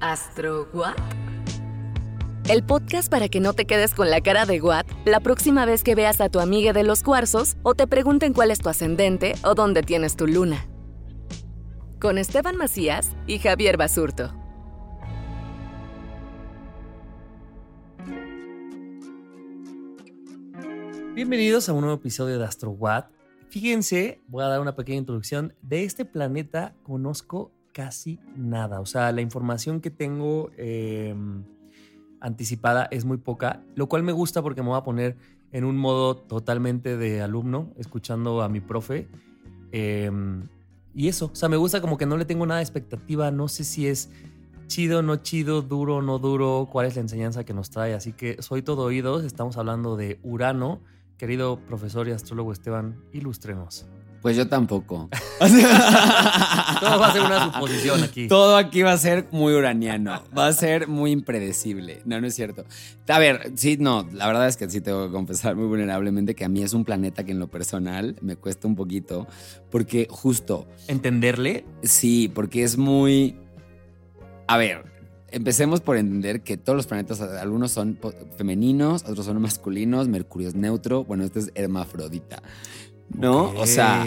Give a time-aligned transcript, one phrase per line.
[0.00, 0.94] ¿Astro What?
[2.48, 5.82] El podcast para que no te quedes con la cara de What la próxima vez
[5.82, 9.34] que veas a tu amiga de los cuarzos o te pregunten cuál es tu ascendente
[9.42, 10.68] o dónde tienes tu luna.
[12.00, 14.32] Con Esteban Macías y Javier Basurto.
[21.16, 23.06] Bienvenidos a un nuevo episodio de Astro What.
[23.50, 25.54] Fíjense, voy a dar una pequeña introducción.
[25.60, 28.80] De este planeta conozco casi nada.
[28.80, 31.44] O sea, la información que tengo em,
[32.20, 35.16] anticipada es muy poca, lo cual me gusta porque me voy a poner
[35.52, 39.06] en un modo totalmente de alumno, escuchando a mi profe.
[39.70, 40.48] Em,
[40.92, 43.46] y eso, o sea, me gusta como que no le tengo nada de expectativa, no
[43.46, 44.10] sé si es
[44.66, 47.94] chido, no chido, duro, no duro, cuál es la enseñanza que nos trae.
[47.94, 50.80] Así que soy todo oídos, estamos hablando de Urano.
[51.16, 53.86] Querido profesor y astrólogo Esteban, ilústrenos.
[54.22, 55.08] Pues yo tampoco.
[55.38, 58.28] Todo va a ser una suposición aquí.
[58.28, 60.22] Todo aquí va a ser muy uraniano.
[60.36, 62.02] Va a ser muy impredecible.
[62.04, 62.64] No, no es cierto.
[63.06, 66.44] A ver, sí, no, la verdad es que sí tengo que confesar muy vulnerablemente que
[66.44, 69.26] a mí es un planeta que en lo personal me cuesta un poquito.
[69.70, 70.66] Porque justo.
[70.88, 71.64] ¿Entenderle?
[71.82, 73.36] Sí, porque es muy.
[74.48, 74.84] A ver,
[75.30, 77.98] empecemos por entender que todos los planetas, algunos son
[78.36, 82.42] femeninos, otros son masculinos, Mercurio es neutro, bueno, este es hermafrodita.
[83.14, 83.50] ¿No?
[83.56, 84.06] O sea,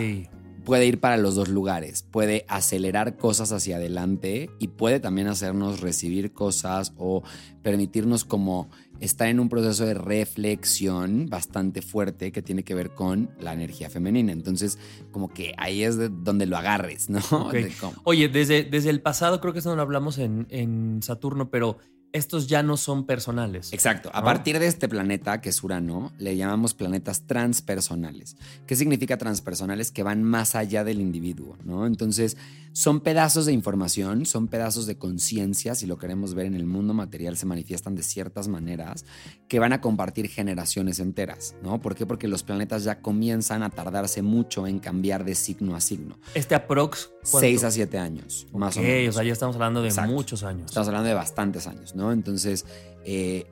[0.63, 5.81] puede ir para los dos lugares, puede acelerar cosas hacia adelante y puede también hacernos
[5.81, 7.23] recibir cosas o
[7.61, 8.69] permitirnos como
[8.99, 13.89] estar en un proceso de reflexión bastante fuerte que tiene que ver con la energía
[13.89, 14.31] femenina.
[14.31, 14.77] Entonces,
[15.11, 17.19] como que ahí es de donde lo agarres, ¿no?
[18.03, 21.77] Oye, desde, desde el pasado, creo que eso no lo hablamos en, en Saturno, pero
[22.13, 23.73] estos ya no son personales.
[23.73, 24.09] Exacto.
[24.13, 28.35] A partir de este planeta, que es Urano, le llamamos planetas transpersonales.
[28.65, 29.91] ¿Qué significa transpersonales?
[29.91, 31.85] Que van más allá del individuo, ¿no?
[31.85, 32.37] Entonces,
[32.73, 36.93] son pedazos de información, son pedazos de conciencia, si lo queremos ver en el mundo
[36.93, 39.05] material, se manifiestan de ciertas maneras
[39.49, 41.81] que van a compartir generaciones enteras, ¿no?
[41.81, 42.05] ¿Por qué?
[42.05, 46.17] Porque los planetas ya comienzan a tardarse mucho en cambiar de signo a signo.
[46.33, 47.11] Este aprox.
[47.23, 49.15] Seis a siete años, más o menos.
[49.15, 50.67] o sea, ya estamos hablando de muchos años.
[50.67, 52.11] Estamos hablando de bastantes años, ¿no?
[52.11, 52.65] Entonces,
[53.05, 53.45] eh,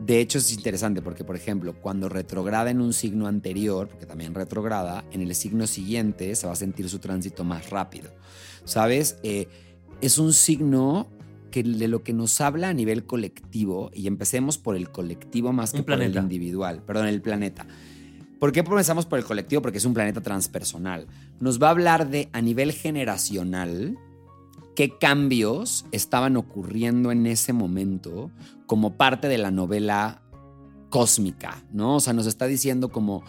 [0.00, 4.34] de hecho es interesante porque, por ejemplo, cuando retrograda en un signo anterior, porque también
[4.34, 8.10] retrograda, en el signo siguiente se va a sentir su tránsito más rápido.
[8.64, 9.18] ¿Sabes?
[9.22, 9.48] Eh,
[10.00, 11.08] es un signo
[11.50, 15.72] que de lo que nos habla a nivel colectivo, y empecemos por el colectivo más
[15.72, 17.66] que por el individual, perdón, el planeta.
[18.44, 19.62] ¿Por qué comenzamos por el colectivo?
[19.62, 21.06] Porque es un planeta transpersonal.
[21.40, 23.96] Nos va a hablar de, a nivel generacional,
[24.76, 28.30] qué cambios estaban ocurriendo en ese momento
[28.66, 30.20] como parte de la novela
[30.90, 31.96] cósmica, ¿no?
[31.96, 33.24] O sea, nos está diciendo como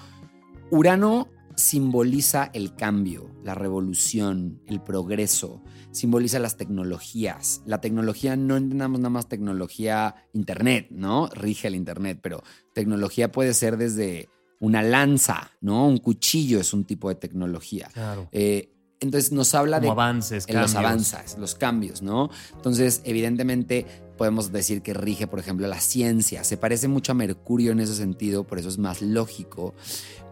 [0.70, 7.62] Urano simboliza el cambio, la revolución, el progreso, simboliza las tecnologías.
[7.66, 11.30] La tecnología, no entendamos nada más tecnología Internet, ¿no?
[11.30, 12.44] Rige el Internet, pero
[12.74, 14.28] tecnología puede ser desde
[14.59, 15.88] una lanza, ¿no?
[15.88, 17.90] Un cuchillo es un tipo de tecnología.
[17.93, 18.29] Claro.
[18.31, 22.29] Eh, entonces nos habla de avances, los avances, los cambios, ¿no?
[22.55, 23.85] Entonces, evidentemente
[24.17, 26.43] podemos decir que rige, por ejemplo, la ciencia.
[26.43, 29.75] Se parece mucho a Mercurio en ese sentido, por eso es más lógico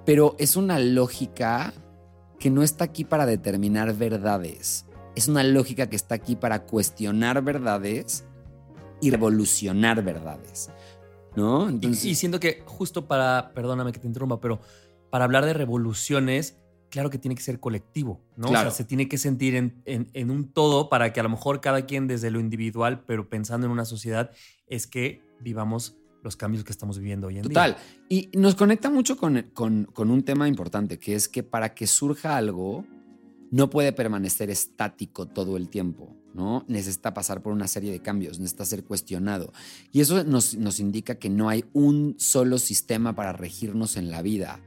[0.06, 1.74] pero es una lógica
[2.40, 4.86] que no está aquí para determinar verdades.
[5.16, 8.26] Es una lógica que está aquí para cuestionar verdades
[9.02, 10.70] y revolucionar verdades.
[11.36, 11.70] ¿No?
[11.70, 14.62] Entonces, y, siento que justo para, perdóname que te interrumpa, pero
[15.10, 16.58] para hablar de revoluciones,
[16.90, 18.48] claro que tiene que ser colectivo, ¿no?
[18.50, 18.70] Claro.
[18.70, 21.60] O sea, se tiene que sentir en, en, un todo para que a lo mejor
[21.62, 24.32] cada quien desde lo individual, pero pensando en una sociedad,
[24.68, 27.76] es que vivamos los cambios que estamos viviendo hoy en Total.
[27.76, 28.30] día.
[28.32, 31.86] Y nos conecta mucho con, con- con un tema importante, que es que para que
[31.88, 32.86] surja algo,
[33.52, 36.66] no puede permanecer estático todo el tiempo, ¿no?
[36.68, 39.54] Necesita pasar por una serie de cambios, necesita ser cuestionado.
[39.92, 44.22] Y eso nos, nos indica que no hay un solo sistema para regirnos en la
[44.22, 44.60] vida.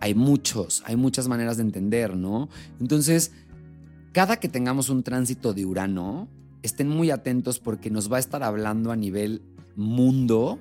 [0.00, 2.48] Hay muchos, hay muchas maneras de entender, ¿no?
[2.80, 3.32] Entonces,
[4.12, 6.28] cada que tengamos un tránsito de Urano,
[6.62, 9.42] estén muy atentos porque nos va a estar hablando a nivel
[9.76, 10.58] mundo,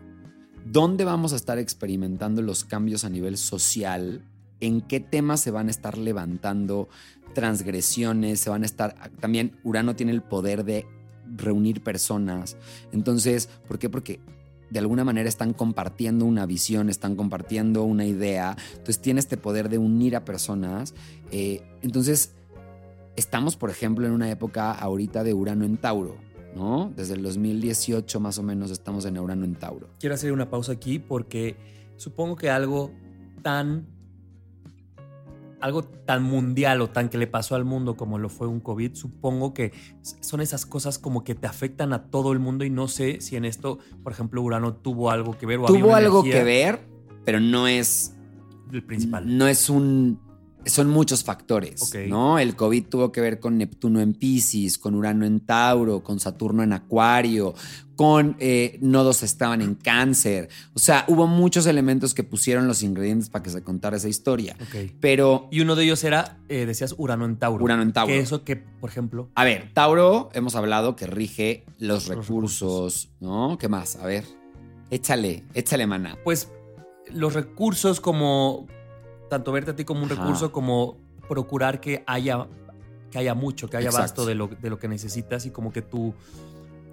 [0.66, 4.26] dónde vamos a estar experimentando los cambios a nivel social,
[4.60, 6.90] en qué temas se van a estar levantando
[7.34, 10.86] transgresiones, se van a estar, también Urano tiene el poder de
[11.36, 12.58] reunir personas.
[12.92, 13.90] Entonces, ¿por qué?
[13.90, 14.20] Porque
[14.70, 19.70] de alguna manera están compartiendo una visión, están compartiendo una idea, entonces tiene este poder
[19.70, 20.94] de unir a personas.
[21.32, 22.34] Eh, entonces,
[23.16, 26.18] estamos, por ejemplo, en una época ahorita de Urano en Tauro,
[26.56, 26.92] ¿no?
[26.96, 29.90] Desde el 2018 más o menos estamos en Urano en Tauro.
[30.00, 31.56] Quiero hacer una pausa aquí porque
[31.98, 32.92] supongo que algo
[33.42, 33.88] tan
[35.62, 38.96] algo tan mundial o tan que le pasó al mundo como lo fue un COVID,
[38.96, 42.88] supongo que son esas cosas como que te afectan a todo el mundo y no
[42.88, 46.44] sé si en esto, por ejemplo, Urano tuvo algo que ver o Tuvo algo que
[46.44, 46.80] ver,
[47.26, 48.16] pero no es
[48.72, 49.38] El principal.
[49.38, 50.20] No es un.
[50.66, 51.94] Son muchos factores.
[52.08, 52.38] ¿no?
[52.38, 56.64] El COVID tuvo que ver con Neptuno en Pisces, con Urano en Tauro, con Saturno
[56.64, 57.54] en Acuario,
[57.96, 60.50] con eh, nodos estaban en Cáncer.
[60.74, 64.56] O sea, hubo muchos elementos que pusieron los ingredientes para que se contara esa historia.
[64.62, 64.92] Ok.
[65.00, 67.64] Pero, Y uno de ellos era, eh, decías, Urano en Tauro.
[67.64, 68.14] Urano en Tauro.
[68.14, 73.10] Que eso que, por ejemplo, a ver, Tauro, hemos hablado que rige los Los recursos,
[73.20, 73.58] ¿no?
[73.60, 73.96] ¿Qué más?
[73.98, 74.24] A ver,
[74.92, 76.18] échale, échale, mana.
[76.24, 76.50] pues
[77.12, 78.68] los recursos como,
[79.30, 80.22] tanto verte a ti como un Ajá.
[80.22, 80.98] recurso, como
[81.28, 82.48] procurar que haya,
[83.12, 84.04] que haya mucho, que haya Exacto.
[84.22, 86.14] basto de lo, de lo que necesitas y como que tu,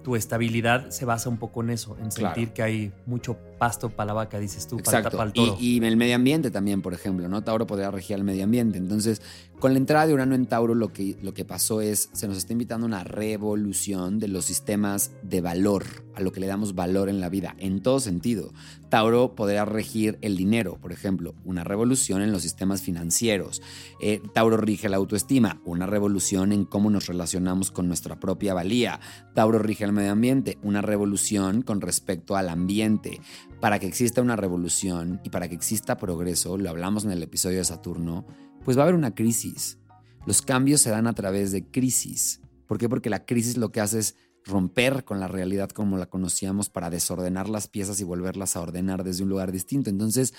[0.03, 2.35] tu estabilidad se basa un poco en eso, en Claro.
[2.35, 5.17] sentir que hay mucho pasto para la vaca, dices tú, Exacto.
[5.17, 5.57] para el toro.
[5.59, 7.43] Y, y el medio ambiente también, por ejemplo, ¿no?
[7.43, 8.77] Tauro podría regir el medio ambiente.
[8.77, 9.21] Entonces,
[9.59, 12.37] con la entrada de Urano en Tauro, lo que, lo que pasó es, se nos
[12.37, 15.83] está invitando a una revolución de los sistemas de valor,
[16.13, 18.53] a lo que le damos valor en la vida, en todo sentido.
[18.89, 23.63] Tauro podría regir el dinero, por ejemplo, una revolución en los sistemas financieros.
[23.99, 28.99] Eh, Tauro rige la autoestima, una revolución en cómo nos relacionamos con nuestra propia valía.
[29.33, 33.21] Tauro rige el medio ambiente, una revolución con respecto al ambiente.
[33.59, 37.57] Para que exista una revolución y para que exista progreso, lo hablamos en el episodio
[37.57, 38.25] de Saturno,
[38.63, 39.79] pues va a haber una crisis.
[40.25, 42.41] Los cambios se dan a través de crisis.
[42.67, 42.89] ¿Por qué?
[42.89, 46.89] Porque la crisis lo que hace es romper con la realidad como la conocíamos para
[46.89, 49.89] desordenar las piezas y volverlas a ordenar desde un lugar distinto.
[49.89, 50.33] Entonces,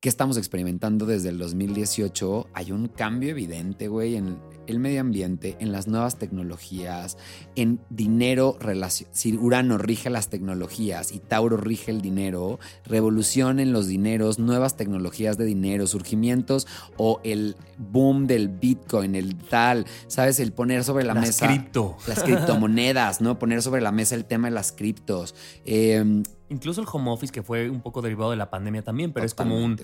[0.00, 2.48] ¿qué estamos experimentando desde el 2018?
[2.54, 7.18] Hay un cambio evidente, güey, en el medio ambiente, en las nuevas tecnologías,
[7.54, 13.72] en dinero, relacio- si Urano rige las tecnologías y Tauro rige el dinero, revolución en
[13.72, 20.40] los dineros, nuevas tecnologías de dinero, surgimientos o el boom del Bitcoin, el tal, ¿sabes?
[20.40, 21.96] El poner sobre la Las mesa cripto.
[22.06, 23.38] las criptomonedas, ¿no?
[23.38, 25.34] Poner sobre la mesa el tema de las criptos.
[25.66, 29.24] Eh, Incluso el home office, que fue un poco derivado de la pandemia también, pero
[29.24, 29.78] es como un.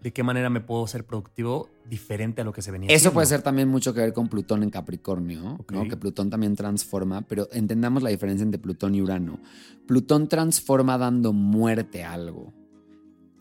[0.00, 3.14] ¿de qué manera me puedo ser productivo diferente a lo que se venía Eso haciendo?
[3.14, 5.58] puede ser también mucho que ver con Plutón en Capricornio.
[5.68, 5.88] ¿no?
[5.88, 9.40] Que Plutón también transforma, pero entendamos la diferencia entre Plutón y Urano.
[9.86, 12.52] Plutón transforma dando muerte a algo.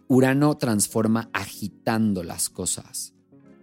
[0.08, 3.14] Urano transforma agitando las cosas,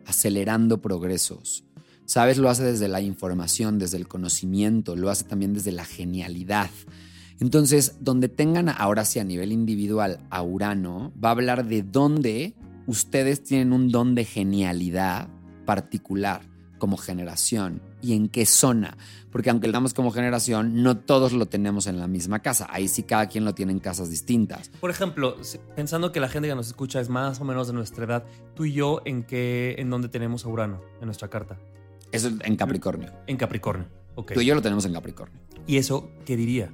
[0.06, 1.64] acelerando progresos.
[2.04, 2.36] ¿Sabes?
[2.36, 6.70] Lo hace desde la información, desde el conocimiento, lo hace también desde la genialidad.
[7.42, 12.54] Entonces, donde tengan ahora sí a nivel individual a Urano, va a hablar de dónde
[12.86, 15.26] ustedes tienen un don de genialidad
[15.66, 16.42] particular
[16.78, 18.96] como generación y en qué zona.
[19.32, 22.68] Porque aunque lo damos como generación, no todos lo tenemos en la misma casa.
[22.70, 24.68] Ahí sí cada quien lo tiene en casas distintas.
[24.80, 25.36] Por ejemplo,
[25.74, 28.66] pensando que la gente que nos escucha es más o menos de nuestra edad, tú
[28.66, 31.58] y yo, ¿en qué, en dónde tenemos a Urano en nuestra carta?
[32.12, 33.10] Eso en Capricornio.
[33.26, 33.88] En Capricornio.
[34.14, 34.34] Ok.
[34.34, 35.40] Tú y yo lo tenemos en Capricornio.
[35.66, 36.72] ¿Y eso qué diría?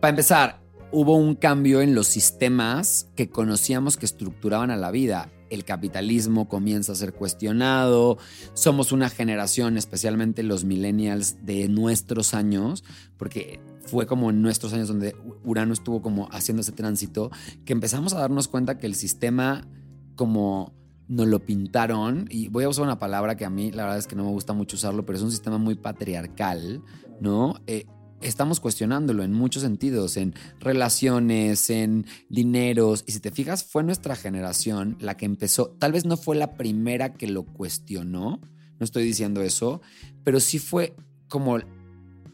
[0.00, 5.30] Para empezar, hubo un cambio en los sistemas que conocíamos que estructuraban a la vida.
[5.50, 8.16] El capitalismo comienza a ser cuestionado.
[8.54, 12.82] Somos una generación, especialmente los millennials de nuestros años,
[13.18, 15.14] porque fue como en nuestros años donde
[15.44, 17.30] Urano estuvo como haciendo ese tránsito,
[17.66, 19.68] que empezamos a darnos cuenta que el sistema
[20.16, 20.72] como
[21.08, 24.06] nos lo pintaron, y voy a usar una palabra que a mí la verdad es
[24.06, 26.82] que no me gusta mucho usarlo, pero es un sistema muy patriarcal,
[27.20, 27.56] ¿no?
[27.66, 27.84] Eh,
[28.20, 33.04] estamos cuestionándolo en muchos sentidos, en relaciones, en dineros.
[33.06, 36.54] Y si te fijas, fue nuestra generación la que empezó, tal vez no fue la
[36.54, 38.40] primera que lo cuestionó,
[38.78, 39.80] no estoy diciendo eso,
[40.24, 40.94] pero sí fue
[41.28, 41.58] como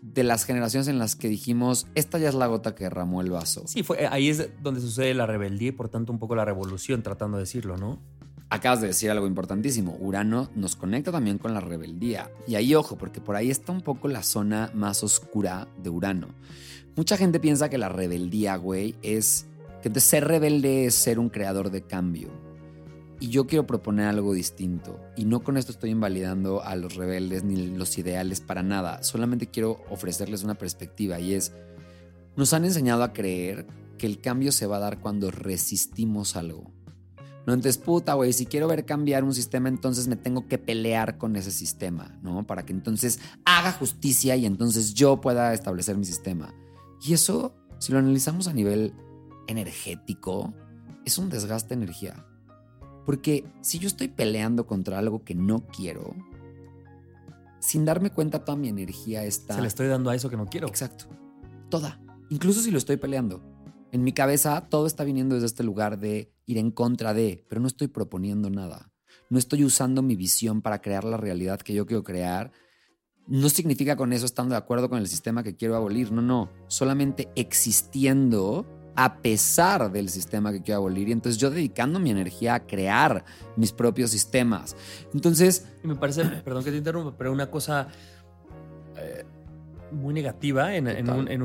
[0.02, 3.30] de las generaciones en las que dijimos, esta ya es la gota que derramó el
[3.30, 3.64] vaso.
[3.66, 7.02] Sí, fue, ahí es donde sucede la rebeldía y por tanto un poco la revolución,
[7.02, 8.00] tratando de decirlo, ¿no?
[8.48, 9.96] Acabas de decir algo importantísimo.
[9.98, 12.30] Urano nos conecta también con la rebeldía.
[12.46, 16.28] Y ahí ojo, porque por ahí está un poco la zona más oscura de Urano.
[16.94, 19.46] Mucha gente piensa que la rebeldía, güey, es
[19.82, 22.30] que ser rebelde es ser un creador de cambio.
[23.18, 25.00] Y yo quiero proponer algo distinto.
[25.16, 29.02] Y no con esto estoy invalidando a los rebeldes ni los ideales para nada.
[29.02, 31.52] Solamente quiero ofrecerles una perspectiva y es,
[32.36, 33.66] nos han enseñado a creer
[33.98, 36.70] que el cambio se va a dar cuando resistimos algo.
[37.46, 41.16] No, entonces, puta, güey, si quiero ver cambiar un sistema, entonces me tengo que pelear
[41.16, 42.44] con ese sistema, ¿no?
[42.44, 46.52] Para que entonces haga justicia y entonces yo pueda establecer mi sistema.
[47.00, 48.94] Y eso, si lo analizamos a nivel
[49.46, 50.52] energético,
[51.04, 52.26] es un desgaste de energía.
[53.04, 56.16] Porque si yo estoy peleando contra algo que no quiero,
[57.60, 59.54] sin darme cuenta toda mi energía está...
[59.54, 60.66] Se le estoy dando a eso que no quiero.
[60.66, 61.06] Exacto.
[61.70, 62.00] Toda.
[62.28, 63.55] Incluso si lo estoy peleando.
[63.96, 67.62] En mi cabeza todo está viniendo desde este lugar de ir en contra de, pero
[67.62, 68.92] no estoy proponiendo nada.
[69.30, 72.52] No estoy usando mi visión para crear la realidad que yo quiero crear.
[73.26, 76.12] No significa con eso estando de acuerdo con el sistema que quiero abolir.
[76.12, 76.50] No, no.
[76.66, 81.08] Solamente existiendo a pesar del sistema que quiero abolir.
[81.08, 83.24] Y entonces yo dedicando mi energía a crear
[83.56, 84.76] mis propios sistemas.
[85.14, 85.68] Entonces...
[85.82, 87.88] me parece, perdón que te interrumpa, pero una cosa
[88.98, 89.24] eh,
[89.92, 91.42] muy negativa en, en,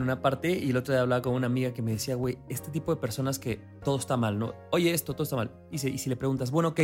[0.00, 2.70] una parte y el otro día hablaba con una amiga que me decía, güey, este
[2.70, 4.54] tipo de personas que todo está mal, ¿no?
[4.72, 5.50] Oye, esto, todo está mal.
[5.70, 6.80] Y, y si le preguntas, bueno, ok,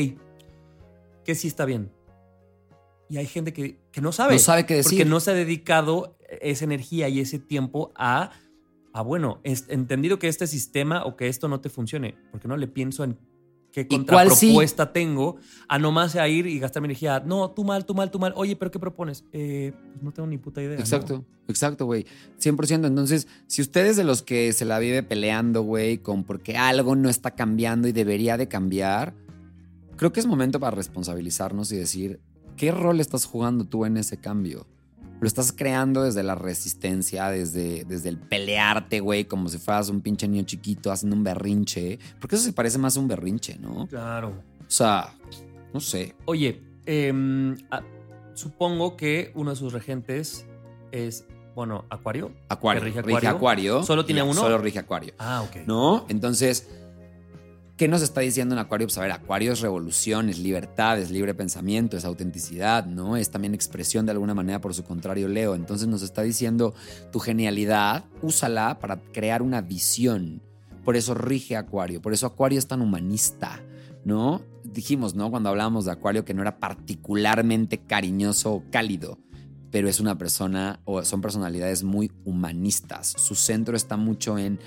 [1.25, 1.93] ¿qué sí está bien?
[3.09, 4.35] Y hay gente que, que no sabe.
[4.35, 4.99] No sabe qué decir.
[4.99, 8.31] Porque no se ha dedicado esa energía y ese tiempo a
[8.93, 12.57] ah, bueno, es entendido que este sistema o que esto no te funcione, porque no
[12.57, 13.19] le pienso en
[13.73, 15.37] qué contrapropuesta tengo
[15.69, 17.21] a nomás a ir y gastar mi energía.
[17.21, 18.33] No, tú mal, tú mal, tú mal.
[18.37, 19.25] Oye, pero ¿qué propones?
[19.33, 20.79] Eh, pues no tengo ni puta idea.
[20.79, 22.07] Exacto, exacto, güey.
[22.41, 22.87] 100%.
[22.87, 27.09] Entonces, si ustedes de los que se la vive peleando, güey, con porque algo no
[27.09, 29.15] está cambiando y debería de cambiar,
[29.97, 32.21] creo que es momento para responsabilizarnos y decir,
[32.57, 34.67] ¿qué rol estás jugando tú en ese cambio?
[35.21, 40.01] Lo estás creando desde la resistencia, desde, desde el pelearte, güey, como si fueras un
[40.01, 41.99] pinche niño chiquito haciendo un berrinche.
[42.19, 43.87] Porque eso se parece más a un berrinche, ¿no?
[43.87, 44.31] Claro.
[44.61, 45.15] O sea,
[45.75, 46.15] no sé.
[46.25, 47.57] Oye, em,
[48.35, 50.47] supongo que uno de sus regentes
[50.91, 52.33] es, bueno, Acuario.
[52.49, 52.83] Acuario.
[52.83, 53.19] Rige Acuario.
[53.19, 53.83] Rige Acuario.
[53.83, 54.35] ¿Solo tiene uno?
[54.35, 55.13] Solo rige Acuario.
[55.19, 55.67] Ah, ok.
[55.67, 56.07] ¿No?
[56.09, 56.67] Entonces
[57.81, 58.87] ¿Qué nos está diciendo en Acuario?
[58.89, 63.17] Pues a ver, Acuario es revolución, es libertad, es libre pensamiento, es autenticidad, ¿no?
[63.17, 65.55] Es también expresión de alguna manera por su contrario Leo.
[65.55, 66.75] Entonces nos está diciendo
[67.11, 70.43] tu genialidad, úsala para crear una visión.
[70.85, 73.65] Por eso rige Acuario, por eso Acuario es tan humanista,
[74.05, 74.43] ¿no?
[74.63, 75.31] Dijimos, ¿no?
[75.31, 79.19] Cuando hablábamos de Acuario que no era particularmente cariñoso o cálido,
[79.71, 83.07] pero es una persona o son personalidades muy humanistas.
[83.17, 84.61] Su centro está mucho en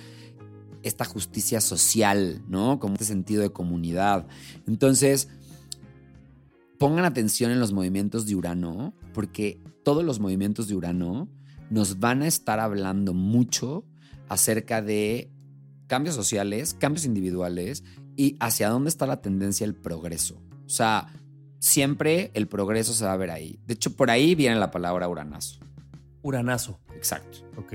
[0.84, 2.80] esta justicia social, ¿no?
[2.80, 4.28] Como este sentido de comunidad.
[4.68, 5.30] Entonces,
[6.78, 11.30] pongan atención en los movimientos de Urano, porque todos los movimientos de Urano
[11.70, 13.86] nos van a estar hablando mucho
[14.30, 15.32] acerca de
[15.88, 17.84] cambios sociales, cambios individuales
[18.16, 20.42] y hacia dónde está la tendencia del progreso.
[20.66, 21.08] O sea,
[21.60, 23.60] siempre el progreso se va a ver ahí.
[23.66, 25.60] De hecho, por ahí viene la palabra uranazo.
[26.22, 26.80] Uranazo.
[26.96, 27.40] Exacto.
[27.58, 27.74] Ok.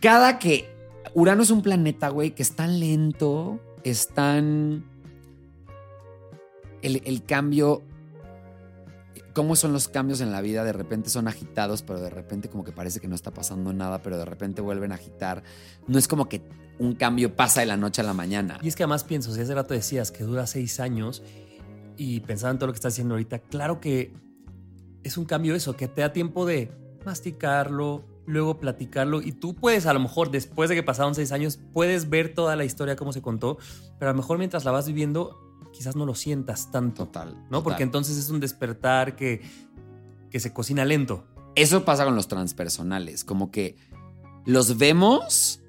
[0.00, 0.77] Cada que
[1.14, 4.84] Urano es un planeta, güey, que es tan lento, es tan...
[6.80, 7.82] El, cambio
[9.34, 10.64] cómo son los cambios en la vida.
[10.64, 14.00] De repente son agitados, pero de repente como que parece que no está pasando nada,
[14.00, 15.42] pero de repente vuelven a agitar.
[15.86, 16.42] No es como que
[16.78, 18.58] un cambio pasa de la noche a la mañana.
[18.62, 21.22] Y es que además pienso, si hace rato decías que dura seis años
[21.96, 24.12] y pensaba en todo lo que estás haciendo ahorita, claro que
[25.02, 26.70] es un cambio eso, que te da tiempo de
[27.04, 31.58] masticarlo, luego platicarlo y tú puedes a lo mejor después de que pasaron seis años
[31.72, 33.58] puedes ver toda la historia cómo se contó,
[33.98, 35.40] pero a lo mejor mientras la vas viviendo
[35.72, 37.06] quizás no lo sientas tanto.
[37.06, 37.46] Total.
[37.50, 37.62] ¿No?
[37.62, 39.40] Porque entonces es un despertar que,
[40.30, 41.26] que se cocina lento.
[41.54, 43.76] Eso pasa con los transpersonales, como que
[44.44, 45.60] los vemos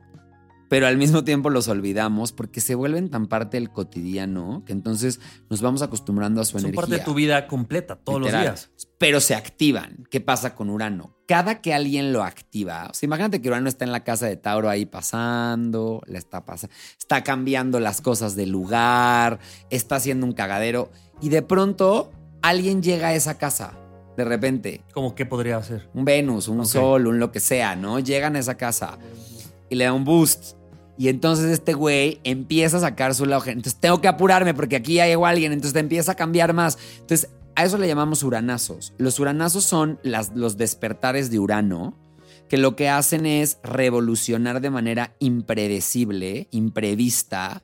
[0.69, 5.19] pero al mismo tiempo los olvidamos porque se vuelven tan parte del cotidiano que entonces
[5.49, 6.75] nos vamos acostumbrando a su energía.
[6.75, 8.69] Son parte de tu vida completa, todos los días.
[8.99, 10.05] Pero se activan.
[10.11, 11.15] ¿Qué pasa con Urano?
[11.27, 14.37] Cada que alguien lo activa, o sea, imagínate que Urano está en la casa de
[14.37, 20.33] Tauro ahí pasando, le está pasando, está cambiando las cosas del lugar, está haciendo un
[20.33, 22.11] cagadero y de pronto
[22.41, 23.73] alguien llega a esa casa
[24.17, 24.81] de repente.
[24.93, 25.89] ¿Cómo qué podría ser?
[25.93, 27.99] Un Venus, un Sol, un lo que sea, ¿no?
[27.99, 28.97] Llegan a esa casa
[29.69, 30.58] y le da un boost
[30.99, 33.41] y entonces este güey empieza a sacar su lado.
[33.45, 35.53] Entonces tengo que apurarme porque aquí ya llegó alguien.
[35.53, 36.77] Entonces te empieza a cambiar más.
[36.99, 38.93] Entonces a eso le llamamos uranazos.
[38.97, 41.97] Los uranazos son las, los despertares de Urano,
[42.49, 47.63] que lo que hacen es revolucionar de manera impredecible, imprevista,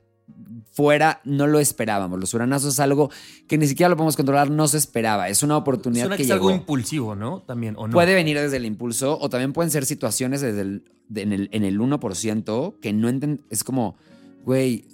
[0.76, 2.20] fuera, no lo esperábamos.
[2.20, 3.10] Los uranazos es algo
[3.48, 5.30] que ni siquiera lo podemos controlar, no se esperaba.
[5.30, 7.40] Es una oportunidad Suena que, que es algo impulsivo, ¿no?
[7.46, 7.94] También, ¿o no?
[7.94, 11.48] Puede venir desde el impulso o también pueden ser situaciones desde el, de- en, el,
[11.52, 13.42] en el 1% que no entienden.
[13.48, 13.96] Es como,
[14.44, 14.84] güey,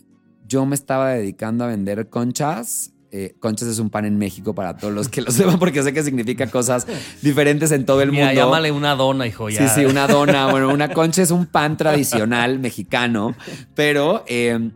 [0.46, 2.92] yo me estaba dedicando a vender conchas.
[3.10, 5.92] Eh, conchas es un pan en México para todos los que lo sepan porque sé
[5.92, 6.86] que significa cosas
[7.22, 8.40] diferentes en todo el Mira, mundo.
[8.40, 9.68] llámale una dona, hijo, ya.
[9.68, 10.50] Sí, sí, una dona.
[10.52, 13.34] Bueno, una concha es un pan tradicional mexicano,
[13.74, 14.22] pero.
[14.28, 14.70] eh,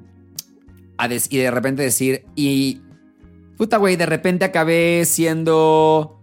[0.99, 2.83] a y de repente decir, y.
[3.57, 6.21] Puta, güey, de repente acabé siendo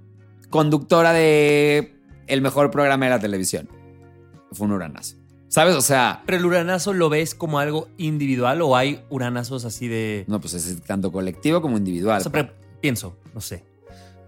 [0.50, 1.96] conductora de
[2.27, 3.68] el mejor programa de la televisión.
[4.51, 5.18] Fue un uranazo.
[5.48, 5.75] ¿Sabes?
[5.75, 10.25] O sea, ¿Pero el uranazo lo ves como algo individual o hay uranazos así de...
[10.27, 12.20] no, pues es tanto colectivo como individual.
[12.20, 12.50] O sea, pero
[12.82, 13.63] pienso, no sé,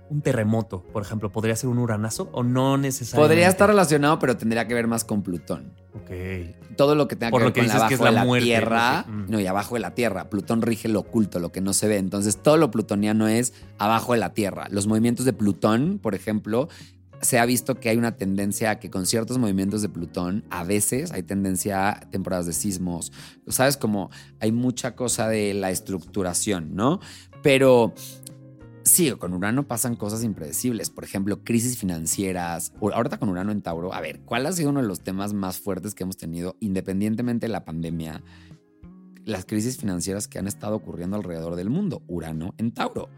[0.10, 3.34] un terremoto, por ejemplo, ¿podría ser un uranazo o no necesariamente?
[3.34, 5.74] Podría estar relacionado, pero tendría que ver más con Plutón.
[5.96, 6.12] Ok.
[6.76, 8.46] todo lo que tenga Por que ver con abajo que es de la la muerte,
[8.46, 9.26] Tierra, mm.
[9.30, 10.30] no, y abajo de la Tierra.
[10.30, 11.98] Plutón rige lo oculto, lo que no se ve.
[11.98, 14.68] Entonces, todo lo plutoniano es abajo de la Tierra.
[14.70, 16.68] Los movimientos de Plutón, por ejemplo,
[17.22, 20.64] se ha visto que hay una tendencia a que con ciertos movimientos de Plutón, a
[20.64, 23.12] veces hay tendencia a temporadas de sismos.
[23.48, 24.10] Sabes, como
[24.40, 27.00] hay mucha cosa de la estructuración, ¿no?
[27.42, 27.94] Pero
[28.86, 30.92] Sí, con Urano pasan cosas impredecibles.
[30.92, 32.72] Por ejemplo, crisis financieras.
[32.80, 35.60] Ahorita con Urano en Tauro, a ver, ¿cuál ha sido uno de los temas más
[35.60, 38.22] fuertes que hemos tenido independientemente de la pandemia?
[39.26, 42.04] Las crisis financieras que han estado ocurriendo alrededor del mundo.
[42.08, 43.10] Urano en Tauro.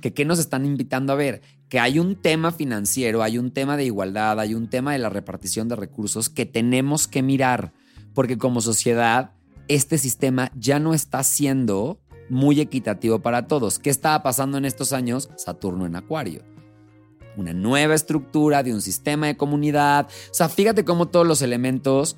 [0.00, 1.40] ¿Que ¿Qué nos están invitando a ver?
[1.68, 5.08] Que hay un tema financiero, hay un tema de igualdad, hay un tema de la
[5.08, 7.72] repartición de recursos que tenemos que mirar.
[8.12, 9.34] Porque como sociedad,
[9.68, 12.00] este sistema ya no está siendo
[12.32, 13.78] muy equitativo para todos.
[13.78, 15.28] ¿Qué estaba pasando en estos años?
[15.36, 16.42] Saturno en Acuario.
[17.36, 20.06] Una nueva estructura de un sistema de comunidad.
[20.30, 22.16] O sea, fíjate cómo todos los elementos,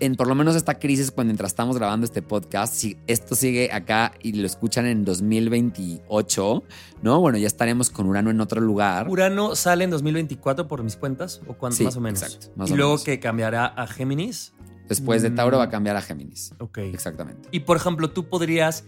[0.00, 3.70] en por lo menos esta crisis, cuando mientras estamos grabando este podcast, si esto sigue
[3.72, 6.62] acá y lo escuchan en 2028,
[7.02, 7.20] ¿no?
[7.20, 9.08] Bueno, ya estaremos con Urano en otro lugar.
[9.08, 11.40] ¿Urano sale en 2024 por mis cuentas?
[11.46, 12.22] ¿O cuánto Sí, más o menos?
[12.22, 13.04] exacto, más y o luego menos.
[13.04, 14.52] que cambiará a Géminis.
[14.88, 16.52] Después de Tauro va a cambiar a Géminis.
[16.58, 16.78] Ok.
[16.78, 17.48] Exactamente.
[17.52, 18.84] Y por ejemplo, tú podrías,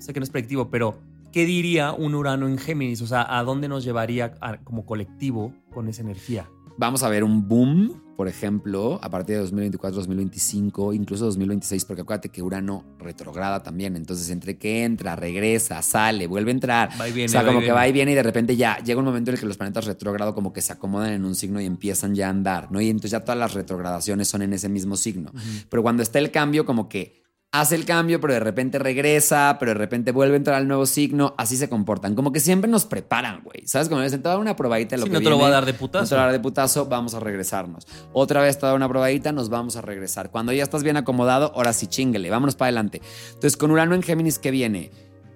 [0.00, 0.98] sé que no es predictivo, pero
[1.32, 3.00] ¿qué diría un Urano en Géminis?
[3.02, 6.48] O sea, ¿a dónde nos llevaría a- como colectivo con esa energía?
[6.78, 12.02] Vamos a ver un boom, por ejemplo, a partir de 2024, 2025, incluso 2026, porque
[12.02, 13.96] acuérdate que Urano retrograda también.
[13.96, 16.90] Entonces, entre que entra, regresa, sale, vuelve a entrar.
[16.98, 17.74] Va y viene, o sea, va y como que viene.
[17.74, 19.84] va y viene y de repente ya llega un momento en el que los planetas
[19.86, 22.80] retrógrado como que se acomodan en un signo y empiezan ya a andar, ¿no?
[22.80, 25.32] Y entonces ya todas las retrogradaciones son en ese mismo signo.
[25.68, 27.19] Pero cuando está el cambio, como que
[27.52, 30.86] hace el cambio, pero de repente regresa, pero de repente vuelve a entrar al nuevo
[30.86, 32.14] signo, así se comportan.
[32.14, 33.66] Como que siempre nos preparan, güey.
[33.66, 33.88] ¿Sabes?
[33.88, 35.36] Como dicen, te voy a dar una probadita de lo Sí, que no te lo
[35.36, 36.08] voy a dar de No putazo.
[36.08, 37.86] te lo voy a dar de putazo, vamos a regresarnos.
[38.12, 40.30] Otra vez te da una probadita, nos vamos a regresar.
[40.30, 43.00] Cuando ya estás bien acomodado, ahora sí chinguele, vámonos para adelante.
[43.28, 44.92] Entonces, con Urano en Géminis, ¿qué viene?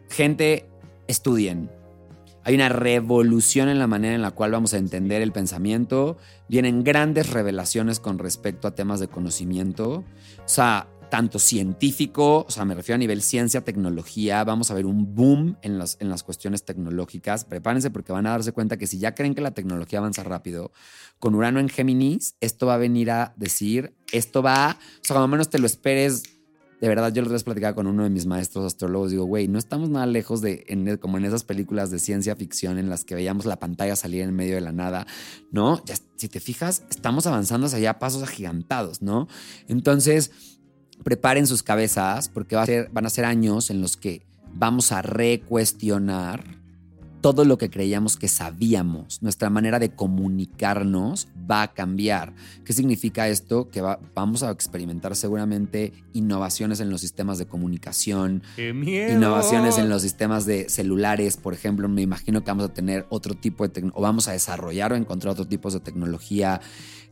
[0.09, 0.69] Gente,
[1.09, 1.71] estudien.
[2.47, 6.19] Hay una revolución en la manera en la cual vamos a entender el pensamiento.
[6.47, 10.05] Vienen grandes revelaciones con respecto a temas de conocimiento.
[10.41, 14.85] O sea, tanto científico, o sea, me refiero a nivel ciencia, tecnología, vamos a ver
[14.85, 17.45] un boom en las, en las cuestiones tecnológicas.
[17.45, 20.73] Prepárense porque van a darse cuenta que si ya creen que la tecnología avanza rápido,
[21.21, 25.29] con Urano en Géminis, esto va a venir a decir, esto va, o sea, cuando
[25.29, 26.25] menos te lo esperes,
[26.81, 29.13] de verdad, yo lo vez platicaba con uno de mis maestros astrólogos.
[29.13, 32.91] Digo, güey, no estamos nada lejos de, como en esas películas de ciencia ficción en
[32.91, 35.07] las que veíamos la pantalla salir en medio de la nada,
[35.53, 35.81] ¿no?
[36.17, 39.29] Si te fijas, estamos avanzando hacia allá pasos agigantados, ¿no?
[39.69, 40.33] Entonces,
[41.03, 44.23] preparen sus cabezas porque va a ser, van a ser años en los que
[44.55, 46.63] vamos a recuestionar
[47.21, 49.23] todo lo que creíamos que sabíamos.
[49.23, 52.35] Nuestra manera de comunicarnos va a cambiar.
[52.67, 53.71] ¿Qué significa esto?
[53.71, 58.43] Que va- vamos a experimentar seguramente innovaciones en los sistemas de comunicación,
[59.15, 61.89] innovaciones en los sistemas de celulares, por ejemplo.
[61.89, 64.97] Me imagino que vamos a tener otro tipo de tecnología, o vamos a desarrollar o
[64.97, 66.61] encontrar otro tipo de tecnología.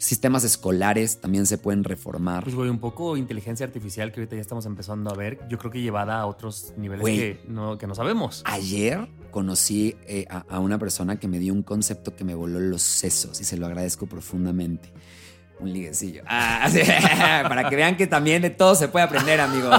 [0.03, 2.43] Sistemas escolares también se pueden reformar.
[2.43, 5.39] Pues, güey, un poco inteligencia artificial que ahorita ya estamos empezando a ver.
[5.49, 7.17] Yo creo que llevada a otros niveles Güey.
[7.19, 8.43] que no, que no sabemos.
[8.45, 12.59] Ayer conocí eh, a, a una persona que me dio un concepto que me voló
[12.59, 14.93] los sesos y se lo agradezco profundamente.
[15.61, 16.25] Un liguecillo.
[16.27, 16.81] Ah, sí,
[17.49, 19.73] para que vean que también de todo se puede aprender, amigos.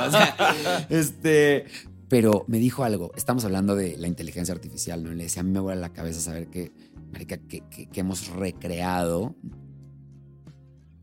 [0.89, 1.65] Este,
[2.07, 3.11] pero me dijo algo.
[3.17, 5.11] Estamos hablando de la inteligencia artificial, ¿no?
[5.11, 6.71] Y Le decía, a mí me vuela la cabeza saber que,
[7.11, 9.35] marica, que, que- que hemos recreado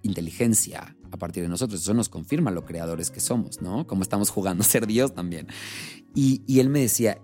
[0.03, 1.81] inteligencia a partir de nosotros.
[1.81, 3.87] Eso nos confirma lo creadores que somos, ¿no?
[3.87, 5.49] Como estamos jugando a ser Dios también.
[6.15, 7.19] Y, él me decía,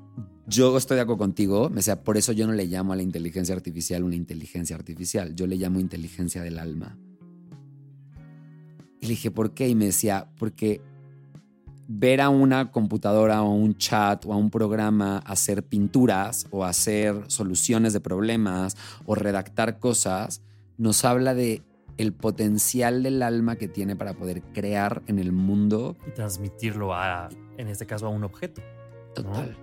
[0.47, 3.03] yo estoy de acuerdo contigo, me decía, por eso yo no le llamo a la
[3.03, 6.99] inteligencia artificial una inteligencia artificial, yo le llamo inteligencia del alma.
[9.01, 9.69] Y le dije, ¿por qué?
[9.69, 10.81] Y me decía, porque
[11.89, 17.25] ver a una computadora o un chat o a un programa hacer pinturas o hacer
[17.29, 20.43] soluciones de problemas o redactar cosas,
[20.79, 21.63] nos habla de
[21.97, 25.97] el potencial del alma que tiene para poder crear en el mundo.
[26.07, 28.63] Y transmitirlo a, en este caso, a un objeto.
[29.15, 29.57] Total.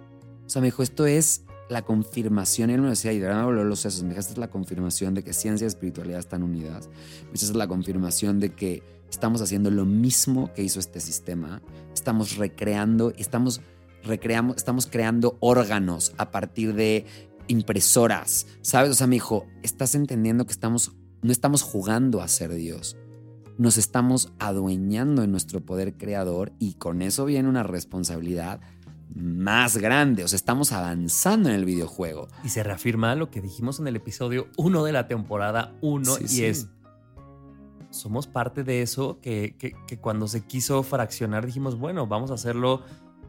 [0.45, 3.45] O sea, me dijo, esto es la confirmación, él me decía, y de verdad me
[3.45, 6.43] volvió los sesos, me dijo, esta es la confirmación de que ciencia y espiritualidad están
[6.43, 6.89] unidas.
[7.33, 11.61] Esta es la confirmación de que estamos haciendo lo mismo que hizo este sistema.
[11.93, 13.61] Estamos recreando, estamos,
[14.03, 17.05] recreamos, estamos creando órganos a partir de
[17.47, 18.91] impresoras, ¿sabes?
[18.91, 20.93] O sea, me dijo, estás entendiendo que estamos,
[21.23, 22.97] no estamos jugando a ser Dios,
[23.57, 28.61] nos estamos adueñando en nuestro poder creador y con eso viene una responsabilidad
[29.15, 32.27] más grande, o sea, estamos avanzando en el videojuego.
[32.43, 36.43] Y se reafirma lo que dijimos en el episodio 1 de la temporada 1 y
[36.43, 36.67] es,
[37.91, 42.81] somos parte de eso que, que, cuando se quiso fraccionar dijimos, bueno, vamos a hacerlo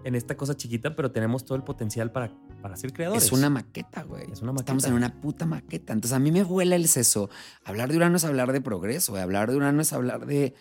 [0.05, 2.33] en esta cosa chiquita, pero tenemos todo el potencial para,
[2.65, 3.25] para ser creadores.
[3.25, 4.25] Es una maqueta, güey.
[4.33, 4.73] Es una maqueta.
[4.73, 5.93] Estamos en una puta maqueta.
[5.93, 7.29] Entonces a mí me vuela el seso.
[7.63, 10.55] Hablar de Urano es hablar de progreso, hablar de Urano es hablar de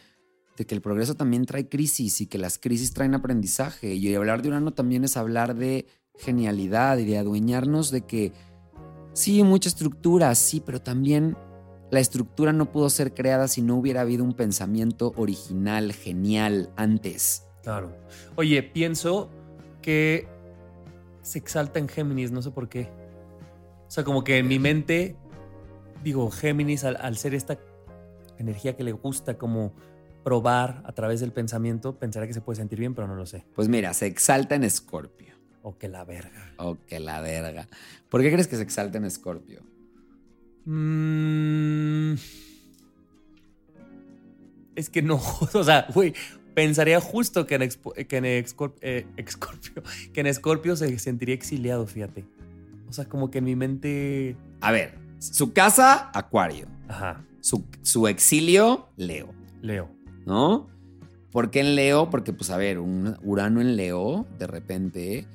[0.57, 3.93] de que el progreso también trae crisis y que las crisis traen aprendizaje.
[3.93, 5.87] Y hablar de Urano también es hablar de
[6.17, 8.33] genialidad y de adueñarnos de que
[9.13, 11.37] sí, mucha estructura, sí, pero también
[11.89, 17.45] la estructura no pudo ser creada si no hubiera habido un pensamiento original, genial antes.
[17.63, 17.95] Claro.
[18.35, 19.29] Oye, pienso
[19.81, 20.32] que
[21.23, 22.91] se exalta en Géminis, no sé por qué.
[23.87, 25.15] O sea, como que en mi mente,
[26.03, 27.57] digo, Géminis al, al ser esta
[28.37, 29.73] energía que le gusta como
[30.23, 33.45] probar a través del pensamiento, pensará que se puede sentir bien, pero no lo sé.
[33.55, 35.33] Pues mira, se exalta en Escorpio.
[35.61, 36.53] O que la verga.
[36.57, 37.67] O que la verga.
[38.09, 39.61] ¿Por qué crees que se exalta en Escorpio?
[40.65, 42.13] Mm.
[44.75, 45.21] es que no,
[45.53, 46.13] o sea, güey,
[46.53, 47.69] pensaría justo que en,
[48.07, 49.05] que en eh,
[50.13, 52.25] que en Escorpio se sentiría exiliado, fíjate.
[52.89, 54.35] O sea, como que en mi mente...
[54.61, 56.67] A ver, su casa, Acuario.
[56.87, 57.25] Ajá.
[57.41, 59.33] Su, su exilio, Leo.
[59.61, 59.89] Leo.
[60.25, 60.67] ¿no?
[61.31, 62.09] ¿Por qué en Leo?
[62.09, 65.27] Porque, pues, a ver, un Urano en Leo, de repente,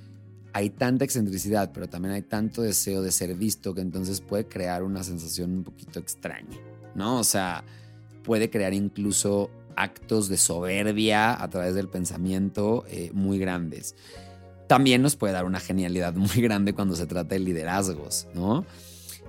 [0.53, 4.83] hay tanta excentricidad, pero también hay tanto deseo de ser visto que entonces puede crear
[4.83, 6.57] una sensación un poquito extraña,
[6.95, 7.19] ¿no?
[7.19, 7.65] O sea,
[8.23, 9.51] puede crear incluso
[9.83, 13.95] actos de soberbia a través del pensamiento eh, muy grandes.
[14.67, 18.67] También nos puede dar una genialidad muy grande cuando se trata de liderazgos, ¿no?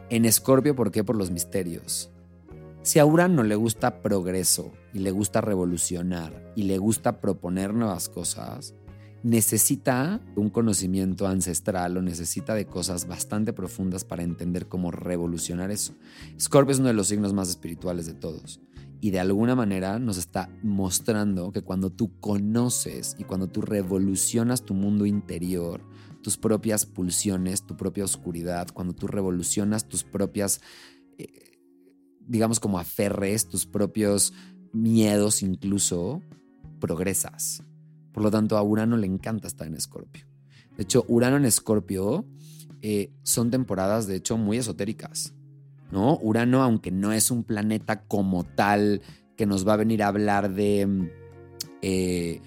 [0.09, 1.03] En Escorpio, ¿por qué?
[1.03, 2.09] Por los misterios.
[2.81, 8.09] Si a Urano le gusta progreso y le gusta revolucionar y le gusta proponer nuevas
[8.09, 8.73] cosas,
[9.21, 15.93] necesita un conocimiento ancestral o necesita de cosas bastante profundas para entender cómo revolucionar eso.
[16.39, 18.61] Scorpio es uno de los signos más espirituales de todos
[19.01, 24.63] y de alguna manera nos está mostrando que cuando tú conoces y cuando tú revolucionas
[24.63, 25.81] tu mundo interior,
[26.21, 30.61] tus propias pulsiones, tu propia oscuridad, cuando tú revolucionas tus propias...
[31.17, 31.27] Eh,
[32.29, 34.33] digamos, como aferres tus propios
[34.71, 36.21] miedos incluso,
[36.79, 37.63] progresas.
[38.13, 40.25] Por lo tanto, a Urano le encanta estar en Escorpio.
[40.77, 42.25] De hecho, Urano en Escorpio
[42.81, 45.33] eh, son temporadas, de hecho, muy esotéricas.
[45.91, 46.17] ¿No?
[46.21, 49.01] Urano, aunque no es un planeta como tal
[49.35, 51.09] que nos va a venir a hablar de mm,
[51.81, 52.41] eh,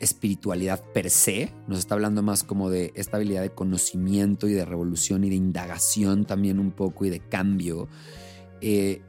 [0.00, 5.24] espiritualidad per se, nos está hablando más como de estabilidad de conocimiento y de revolución
[5.24, 7.88] y de indagación también un poco y de cambio.
[8.60, 9.02] Eh,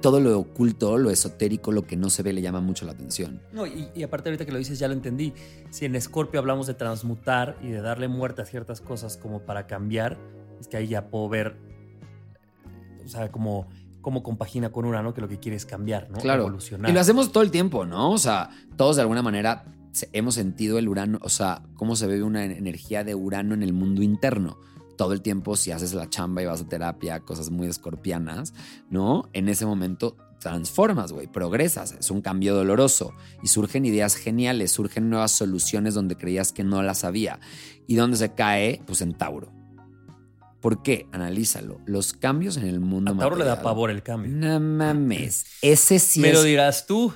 [0.00, 3.40] todo lo oculto, lo esotérico, lo que no se ve le llama mucho la atención.
[3.52, 5.32] No, y, aparte ahorita que lo dices ya lo entendí.
[5.70, 9.66] Si en Escorpio hablamos de transmutar y de darle muerte a ciertas cosas como para
[9.66, 10.16] cambiar,
[10.60, 11.56] es que ahí ya puedo ver,
[13.08, 13.66] o sea, como
[14.00, 16.18] cómo compagina con Urano, que lo que quiere es cambiar, ¿no?
[16.18, 16.44] Claro.
[16.44, 16.90] Evolucionar.
[16.90, 18.12] Y lo hacemos todo el tiempo, ¿no?
[18.12, 19.64] O sea, todos de alguna manera
[20.12, 23.72] hemos sentido el Urano, o sea, cómo se ve una energía de Urano en el
[23.72, 24.58] mundo interno
[24.96, 28.52] todo el tiempo si haces la chamba y vas a terapia, cosas muy escorpianas,
[28.90, 29.28] ¿no?
[29.32, 35.08] En ese momento transformas, güey, progresas, es un cambio doloroso y surgen ideas geniales, surgen
[35.08, 37.40] nuevas soluciones donde creías que no las había.
[37.86, 38.82] ¿Y dónde se cae?
[38.86, 39.57] Pues en Tauro.
[40.60, 41.06] ¿Por qué?
[41.12, 41.80] Analízalo.
[41.86, 43.12] Los cambios en el mundo.
[43.12, 44.32] A Tauro le da pavor el cambio.
[44.32, 45.46] No mames.
[45.62, 47.12] Ese sí Me lo dirás tú.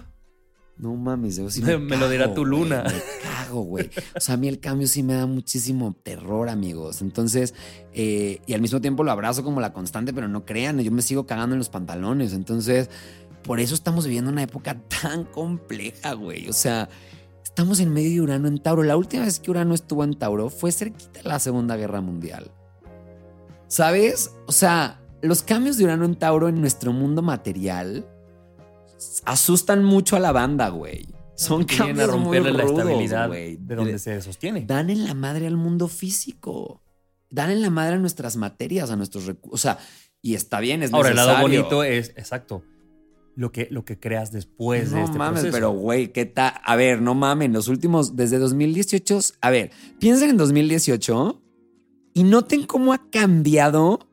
[0.79, 2.83] No mames, me, lo dirá tu luna.
[2.85, 3.91] me cago, güey.
[4.17, 7.03] O sea, a mí el cambio sí me da muchísimo terror, amigos.
[7.03, 7.55] Entonces,
[7.93, 11.03] eh, y al mismo tiempo lo abrazo como la constante, pero no crean, yo me
[11.03, 12.33] sigo cagando en los pantalones.
[12.33, 12.91] Entonces,
[13.45, 16.49] por eso estamos viviendo una época tan compleja, güey.
[16.49, 16.89] O sea,
[17.53, 18.83] Estamos en medio de Urano en Tauro.
[18.83, 22.51] La última vez que Urano estuvo en Tauro fue cerquita de la Segunda Guerra Mundial.
[23.73, 24.35] ¿Sabes?
[24.47, 28.07] O sea, los cambios de Urano en Tauro en nuestro mundo material
[29.25, 31.07] asustan mucho a la banda, güey.
[31.37, 33.57] Son Que a cambios muy romperle la estabilidad güey.
[33.57, 34.67] de donde se sostiene.
[34.67, 36.83] Dan en la madre al mundo físico.
[37.31, 39.55] Dan en la madre a nuestras materias, a nuestros recursos.
[39.55, 39.79] O sea,
[40.21, 42.63] y está bien, es Ahora, el lado bonito es, exacto,
[43.37, 45.57] lo que, lo que creas después de no este mames, proceso.
[45.57, 46.53] pero güey, ¿qué tal?
[46.63, 51.39] A ver, no mames, los últimos, desde 2018, a ver, piensen en 2018
[52.14, 54.07] y noten cómo ha cambiado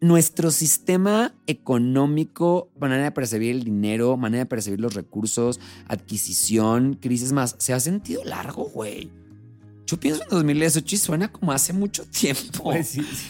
[0.00, 7.32] nuestro sistema económico, manera de percibir el dinero, manera de percibir los recursos, adquisición, crisis
[7.32, 7.56] más.
[7.58, 9.10] Se ha sentido largo, güey.
[9.86, 12.64] Yo pienso en 2018 y suena como hace mucho tiempo.
[12.64, 13.26] Pues sí, sí.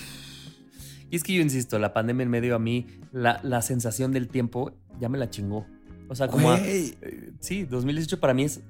[1.11, 4.27] Y es que yo insisto, la pandemia en medio a mí, la, la sensación del
[4.29, 5.67] tiempo ya me la chingó.
[6.09, 6.51] O sea, como...
[6.51, 8.61] a- eh, sí, 2018 para mí es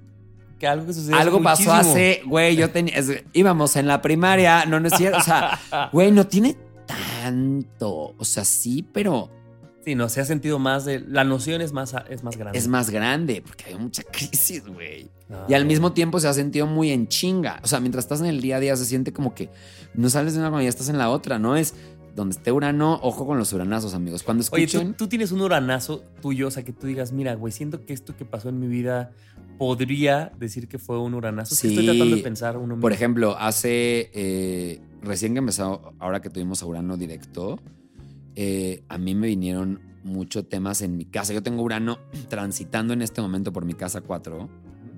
[0.65, 2.95] que algo que sucedió Algo hace pasó hace, güey, yo tenía,
[3.35, 5.61] íbamos en la primaria, no, no es cierto, o sea,
[5.93, 9.31] güey, no tiene tanto, o sea, sí, pero
[9.85, 11.01] Sí, no, se ha sentido más de...
[11.01, 12.59] La noción es más, es más grande.
[12.59, 15.11] es más grande, porque hay mucha crisis, güey.
[15.29, 18.21] Ah, Y al mismo tiempo se ha sentido muy en chinga, o sea, mientras estás
[18.21, 19.51] en el día a día se siente como que
[19.93, 21.55] no sales de una cuando ya estás en la otra, ¿no?
[21.55, 21.75] Es
[22.17, 24.23] donde esté Urano, ojo con los uranazos, amigos.
[24.23, 24.93] Cuando Oye, escuchen...
[24.93, 27.93] ¿tú, tú tienes un uranazo tuyo, o sea, que tú digas, mira, güey, siento que
[27.93, 29.13] esto que pasó en mi vida
[29.59, 31.55] podría decir que fue un uranazo.
[31.55, 31.69] Sí.
[31.69, 32.89] Estoy tratando de pensar uno Por mismo.
[32.91, 34.11] ejemplo, hace.
[34.15, 37.59] eh, recién que empezó, ahora que tuvimos a Urano directo,
[38.37, 41.33] eh, a mí me vinieron muchos temas en mi casa.
[41.33, 44.49] Yo tengo Urano transitando en este momento por mi casa 4.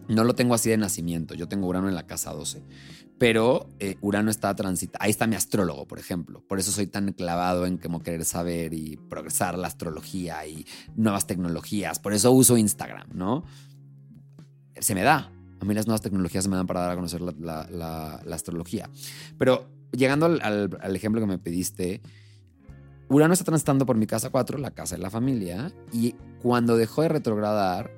[0.08, 2.62] No lo tengo así de nacimiento, yo tengo Urano en la casa 12.
[3.18, 5.02] Pero eh, Urano está transitando.
[5.02, 6.44] Ahí está mi astrólogo, por ejemplo.
[6.46, 10.66] Por eso soy tan clavado en como querer saber y progresar la astrología y
[10.96, 11.98] nuevas tecnologías.
[11.98, 13.44] Por eso uso Instagram, ¿no?
[14.80, 15.32] Se me da.
[15.60, 18.20] A mí las nuevas tecnologías se me dan para dar a conocer la, la- la-
[18.24, 18.90] la astrología.
[19.38, 22.02] Pero llegando al, al- al ejemplo que me pediste,
[23.08, 27.02] Urano está transitando por mi casa 4, la casa de la familia, y cuando dejó
[27.02, 27.90] de retrogradar,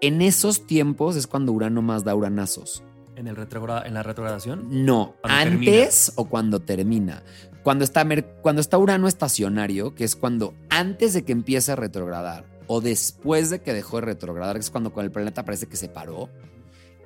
[0.00, 2.82] en esos tiempos es cuando Urano más da uranazos.
[3.16, 4.84] En, el en la retrogradación.
[4.84, 7.22] No, antes o cuando termina.
[7.62, 8.06] Cuando está,
[8.42, 13.50] cuando está Urano estacionario, que es cuando antes de que empiece a retrogradar o después
[13.50, 16.30] de que dejó de retrogradar, que es cuando con el planeta parece que se paró.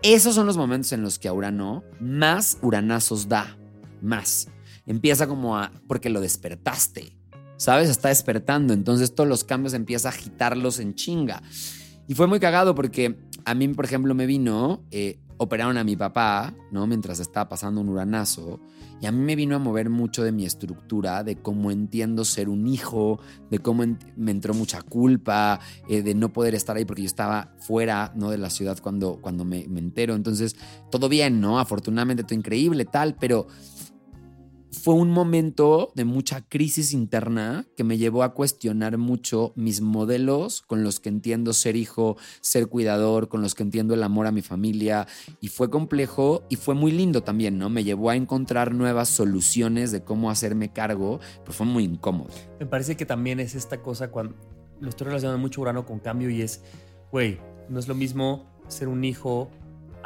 [0.00, 3.58] Esos son los momentos en los que a Urano más uranazos da.
[4.00, 4.46] Más.
[4.86, 5.72] Empieza como a.
[5.88, 7.18] porque lo despertaste.
[7.56, 7.90] ¿Sabes?
[7.90, 8.74] Está despertando.
[8.74, 11.42] Entonces todos los cambios empieza a agitarlos en chinga.
[12.06, 15.96] Y fue muy cagado porque a mí, por ejemplo, me vino, eh, operaron a mi
[15.96, 16.86] papá, ¿no?
[16.86, 18.60] Mientras estaba pasando un uranazo.
[19.00, 22.48] Y a mí me vino a mover mucho de mi estructura, de cómo entiendo ser
[22.48, 23.20] un hijo,
[23.50, 23.84] de cómo
[24.16, 28.30] me entró mucha culpa, eh, de no poder estar ahí porque yo estaba fuera, ¿no?
[28.30, 30.14] De la ciudad cuando, cuando me, me entero.
[30.14, 30.56] Entonces,
[30.90, 31.58] todo bien, ¿no?
[31.58, 33.46] Afortunadamente, todo increíble, tal, pero
[34.86, 40.62] fue un momento de mucha crisis interna que me llevó a cuestionar mucho mis modelos
[40.62, 44.30] con los que entiendo ser hijo, ser cuidador, con los que entiendo el amor a
[44.30, 45.08] mi familia.
[45.40, 47.68] Y fue complejo y fue muy lindo también, ¿no?
[47.68, 52.30] Me llevó a encontrar nuevas soluciones de cómo hacerme cargo, pero fue muy incómodo.
[52.60, 54.36] Me parece que también es esta cosa cuando
[54.78, 56.62] lo estoy relacionando mucho Urano con cambio y es,
[57.10, 59.50] güey, no es lo mismo ser un hijo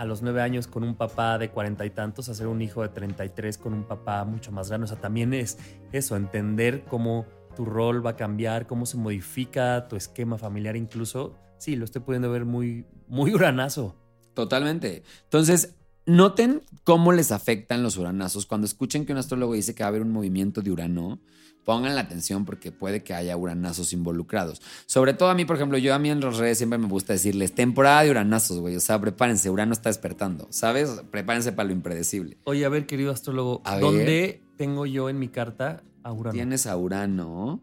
[0.01, 2.81] a los nueve años con un papá de cuarenta y tantos a ser un hijo
[2.81, 4.87] de 33 con un papá mucho más grande.
[4.87, 5.59] O sea, también es
[5.93, 11.37] eso, entender cómo tu rol va a cambiar, cómo se modifica tu esquema familiar incluso.
[11.59, 13.95] Sí, lo estoy pudiendo ver muy, muy uranazo.
[14.33, 15.03] Totalmente.
[15.25, 15.75] Entonces,
[16.07, 18.47] noten cómo les afectan los uranazos.
[18.47, 21.21] Cuando escuchen que un astrólogo dice que va a haber un movimiento de Urano,
[21.65, 24.61] pongan la atención porque puede que haya uranazos involucrados.
[24.87, 27.13] Sobre todo a mí, por ejemplo, yo a mí en las redes siempre me gusta
[27.13, 28.77] decirles temporada de uranazos, güey.
[28.77, 31.03] O sea, prepárense, Urano está despertando, ¿sabes?
[31.11, 32.39] Prepárense para lo impredecible.
[32.45, 33.81] Oye, a ver, querido astrólogo, A ver.
[33.83, 36.33] ¿dónde tengo yo en mi carta a Urano?
[36.35, 37.61] Tienes a Urano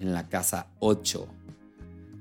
[0.00, 1.26] en la casa 8.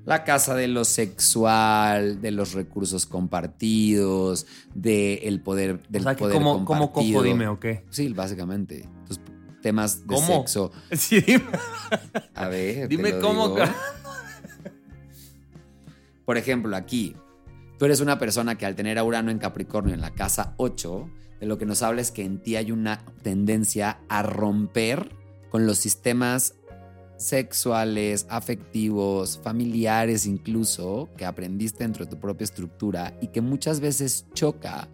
[0.06, 6.20] La casa de lo sexual, de los recursos compartidos, del poder, o del sea, que
[6.20, 7.20] poder ¿cómo, ¿cómo compartido.
[7.20, 7.86] cojo, dime, o qué?
[7.90, 8.86] Sí, básicamente.
[9.08, 9.18] Tus
[9.64, 10.28] temas de ¿Cómo?
[10.28, 10.72] sexo.
[10.92, 11.46] Sí, dime.
[12.36, 13.66] A ver, te Dime lo cómo, digo.
[16.26, 17.16] Por ejemplo, aquí,
[17.80, 21.10] tú eres una persona que al tener a Urano en Capricornio en la casa 8,
[21.40, 25.10] de lo que nos habla es que en ti hay una tendencia a romper
[25.50, 26.56] con los sistemas
[27.18, 34.26] sexuales, afectivos, familiares incluso, que aprendiste dentro de tu propia estructura y que muchas veces
[34.34, 34.88] choca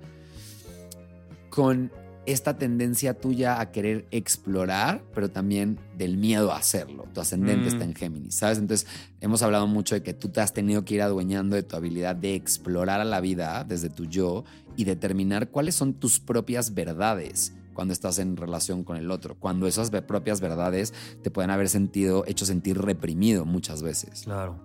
[1.50, 1.92] con
[2.26, 7.06] esta tendencia tuya a querer explorar, pero también del miedo a hacerlo.
[7.14, 7.68] Tu ascendente Mm.
[7.68, 8.58] está en Géminis, ¿sabes?
[8.60, 8.88] Entonces,
[9.20, 12.16] hemos hablado mucho de que tú te has tenido que ir adueñando de tu habilidad
[12.16, 14.44] de explorar a la vida desde tu yo
[14.76, 19.36] y determinar cuáles son tus propias verdades cuando estás en relación con el otro.
[19.40, 24.24] Cuando esas propias verdades te pueden haber sentido, hecho sentir reprimido muchas veces.
[24.24, 24.60] Claro,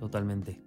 [0.00, 0.60] totalmente.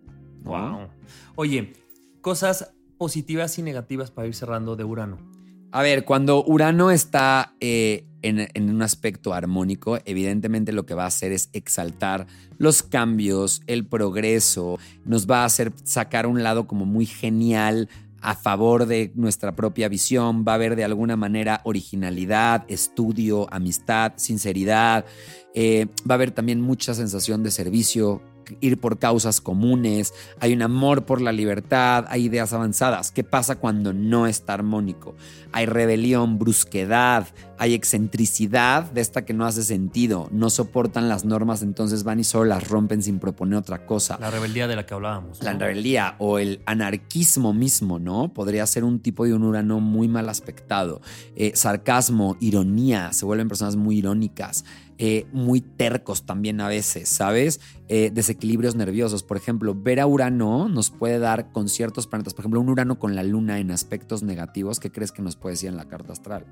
[0.44, 0.52] ¿no?
[0.52, 0.88] Wow.
[1.36, 1.74] Oye,
[2.22, 5.29] cosas positivas y negativas para ir cerrando de Urano.
[5.72, 11.08] A ver, cuando Urano está eh, en, un aspecto armónico, evidentemente lo que va a
[11.08, 12.26] hacer es exaltar
[12.58, 17.88] los cambios, el progreso, nos va a hacer sacar un lado como muy genial
[18.22, 24.14] a favor de nuestra propia visión, va a haber de alguna manera originalidad, estudio, amistad,
[24.16, 25.06] sinceridad,
[25.54, 28.22] eh, va a haber también mucha sensación de servicio,
[28.62, 33.12] ir por causas comunes, hay un amor por la libertad, hay ideas avanzadas.
[33.12, 35.16] ¿Qué pasa cuando no está armónico?
[35.52, 41.64] Hay rebelión, brusquedad, hay excentricidad de esta que no hace sentido, no soportan las normas,
[41.64, 44.18] entonces van y solo las rompen sin proponer otra cosa.
[44.20, 45.42] La rebeldía de la que hablábamos.
[45.44, 48.34] La rebeldía o el anarquismo mismo, ¿no?
[48.34, 51.02] Podría ser un tipo de un Urano muy mal aspectado.
[51.36, 54.64] Eh, sarcasmo, ironía, se vuelven personas muy irónicas,
[55.02, 57.62] eh, muy tercos también a veces, ¿sabes?
[57.88, 59.24] Eh, desequilibrios nerviosos.
[59.24, 63.00] Por ejemplo, ver a Urano nos puede dar con ciertos planetas, por ejemplo, un Urano
[63.00, 66.12] con la Luna en aspectos negativos, ¿qué crees que nos puede decir en la carta
[66.12, 66.46] astral?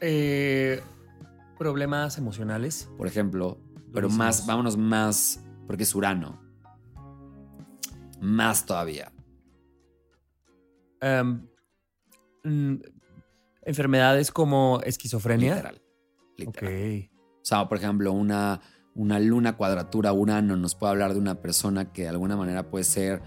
[0.00, 0.80] Eh,
[1.58, 2.88] problemas emocionales.
[2.96, 3.58] Por ejemplo,
[3.92, 6.40] pero más, vámonos más, porque es Urano.
[8.22, 9.12] Más todavía.
[11.02, 11.46] Em,
[12.42, 12.76] mm,
[13.66, 15.56] enfermedades como esquizofrenia.
[15.56, 15.81] Literal.
[16.46, 16.72] Literal.
[16.72, 17.10] Ok.
[17.42, 18.60] O sea, por ejemplo, una,
[18.94, 22.84] una luna cuadratura Urano nos puede hablar de una persona que de alguna manera puede
[22.84, 23.20] ser,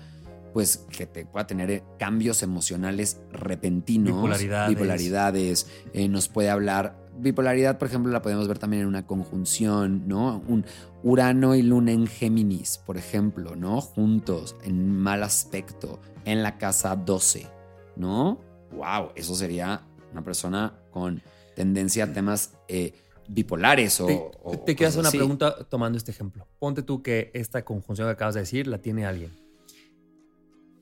[0.54, 4.16] pues, que te pueda tener eh, cambios emocionales repentinos.
[4.16, 4.70] Bipolaridades.
[4.70, 5.68] Bipolaridades.
[5.94, 7.04] eh, nos puede hablar.
[7.18, 10.44] Bipolaridad, por ejemplo, la podemos ver también en una conjunción, ¿no?
[10.48, 10.66] Un
[11.04, 13.80] Urano y Luna en Géminis, por ejemplo, ¿no?
[13.80, 17.48] Juntos, en mal aspecto, en la casa 12,
[17.96, 18.40] ¿no?
[18.72, 19.12] ¡Wow!
[19.16, 21.22] Eso sería una persona con
[21.56, 22.94] tendencia a temas eh,
[23.28, 24.06] bipolares o.
[24.06, 25.18] Te, o te- te quiero hacer una así.
[25.18, 26.48] pregunta tomando este ejemplo.
[26.60, 29.32] Ponte tú que esta conjunción que acabas de decir la tiene alguien.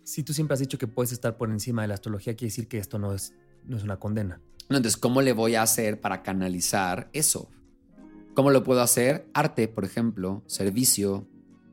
[0.04, 2.68] Si tú siempre has dicho que puedes estar por encima de la astrología, quiere decir
[2.68, 3.34] que esto no es,
[3.66, 4.42] no es una condena.
[4.70, 7.50] No, entonces, ¿cómo le voy a hacer para canalizar eso?
[8.34, 9.28] ¿Cómo lo puedo hacer?
[9.34, 11.28] Arte, por ejemplo, servicio,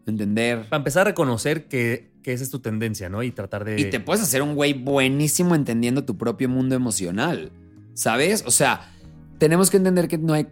[0.06, 0.68] entender.
[0.68, 3.22] Para empezar a reconocer que, que esa es tu tendencia, ¿no?
[3.22, 3.80] Y tratar de...
[3.80, 7.50] Y te puedes hacer un güey buenísimo entendiendo tu propio mundo emocional.
[7.94, 8.44] ¿Sabes?
[8.46, 8.92] O sea,
[9.38, 10.46] tenemos que entender que no hay.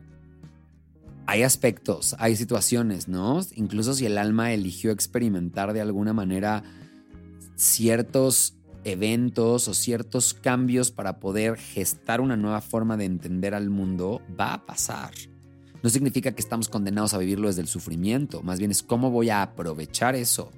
[1.31, 3.43] Hay aspectos, hay situaciones, ¿no?
[3.55, 6.63] Incluso si el alma eligió experimentar de alguna manera
[7.55, 14.23] ciertos eventos o ciertos cambios para poder gestar una nueva forma de entender al mundo,
[14.41, 15.11] va a pasar.
[15.83, 19.29] No significa que estamos condenados a vivirlo desde el sufrimiento, más bien es cómo voy
[19.29, 20.51] a aprovechar eso.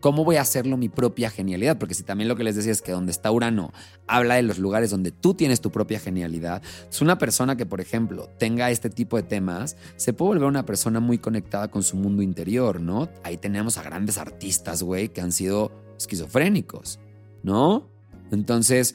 [0.00, 1.78] ¿Cómo voy a hacerlo mi propia genialidad?
[1.78, 3.70] Porque si también lo que les decía es que donde está Urano
[4.06, 7.82] habla de los lugares donde tú tienes tu propia genialidad, es una persona que, por
[7.82, 11.96] ejemplo, tenga este tipo de temas, se puede volver una persona muy conectada con su
[11.96, 13.10] mundo interior, ¿no?
[13.22, 16.98] Ahí tenemos a grandes artistas, güey, que han sido esquizofrénicos,
[17.42, 17.90] ¿no?
[18.30, 18.94] Entonces,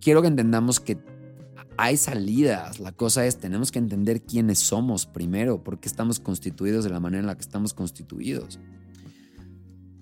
[0.00, 0.96] quiero que entendamos que
[1.76, 2.80] hay salidas.
[2.80, 6.98] La cosa es, tenemos que entender quiénes somos primero, por qué estamos constituidos de la
[6.98, 8.58] manera en la que estamos constituidos.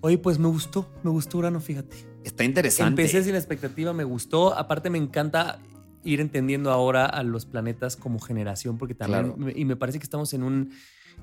[0.01, 1.95] Oye, pues me gustó, me gustó Urano, fíjate.
[2.23, 3.01] Está interesante.
[3.01, 4.53] Empecé sin expectativa, me gustó.
[4.53, 5.59] Aparte me encanta
[6.03, 9.51] ir entendiendo ahora a los planetas como generación, porque también, Claro.
[9.55, 10.71] y me parece que estamos en un,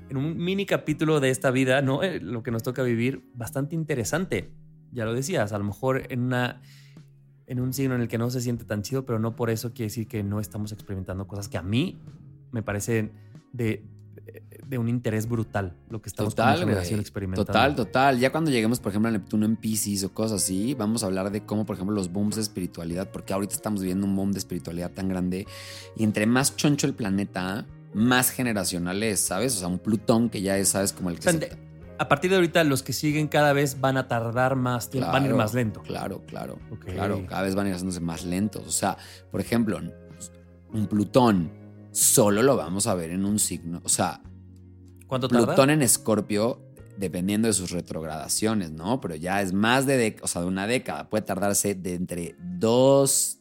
[0.08, 2.02] en un mini capítulo de esta vida, ¿no?
[2.02, 4.50] Eh, Lo que nos toca vivir, bastante interesante.
[4.92, 6.60] Ya lo decías, a lo mejor en una
[7.46, 9.74] en un signo en el que no se siente tan chido, pero no por eso
[9.74, 11.98] quiere decir que no estamos experimentando cosas que a mí
[12.52, 13.12] me parecen
[13.52, 13.84] de,
[14.74, 17.46] de un interés brutal lo que estamos Total, como generación experimentando.
[17.46, 18.18] Total, total.
[18.18, 21.30] Ya cuando lleguemos, por ejemplo, a Neptuno en Pisces o cosas así, vamos a hablar
[21.30, 24.38] de cómo, por ejemplo, los booms de espiritualidad, porque ahorita estamos viviendo un boom de
[24.38, 25.46] espiritualidad tan grande
[25.96, 29.54] y entre más choncho el planeta, más generacional es, ¿sabes?
[29.56, 30.92] O sea, un Plutón que ya es, ¿sabes?
[30.92, 31.56] Como el que se-
[31.96, 35.22] A partir de ahorita, los que siguen cada vez van a tardar más tiempo, van
[35.22, 35.80] a ir más lento.
[35.82, 36.58] Claro, claro.
[36.80, 38.66] Claro, cada vez van a ir haciéndose más lentos.
[38.66, 38.96] O sea,
[39.30, 39.78] por ejemplo,
[40.72, 41.52] un Plutón
[41.92, 43.80] solo lo vamos a ver en un signo.
[43.84, 44.20] O sea,
[45.06, 45.46] ¿Cuánto tarda?
[45.46, 46.60] Plutón en Escorpio,
[46.96, 49.00] dependiendo de sus retrogradaciones, ¿no?
[49.00, 51.08] Pero ya es más de, o sea, de una década.
[51.08, 53.38] Puede tardarse de entre dos.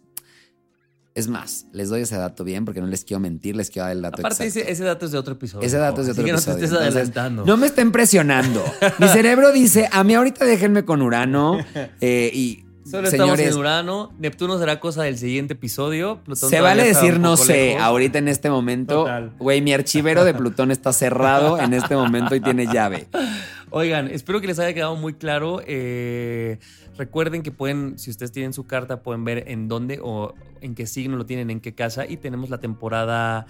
[1.16, 3.96] Es más, les doy ese dato bien porque no les quiero mentir, les quiero dar
[3.96, 4.60] el dato Aparte, exacto.
[4.62, 5.66] ese, ese dato es de otro episodio.
[5.68, 6.54] Ese dato es de otro que episodio.
[6.54, 7.46] no te estés Entonces, adelantando.
[7.46, 8.64] No me estén presionando.
[8.98, 11.60] Mi cerebro dice, a mí ahorita déjenme con Urano
[12.02, 14.14] eh, y Solo estamos en Urano.
[14.20, 16.20] Neptuno será cosa del siguiente episodio.
[16.34, 19.08] se vale decir no sé ahorita en este momento.
[19.40, 23.08] Güey, mi archivero de Plutón está cerrado en este momento y tiene llave.
[23.76, 25.60] Oigan, espero que les haya quedado muy claro.
[25.66, 26.60] Eh,
[26.96, 30.86] recuerden que pueden, si ustedes tienen su carta, pueden ver en dónde o en qué
[30.86, 32.06] signo lo tienen, en qué casa.
[32.06, 33.48] Y tenemos la temporada